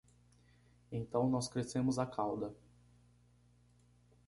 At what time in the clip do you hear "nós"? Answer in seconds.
1.29-1.47